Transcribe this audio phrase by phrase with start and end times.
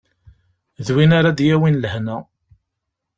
[0.85, 2.17] D win ara d-yawin lehna.